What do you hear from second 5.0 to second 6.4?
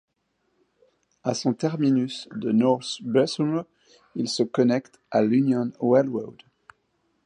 à l'Union Railroad.